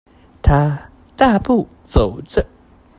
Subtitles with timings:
[0.41, 2.43] 他大步走著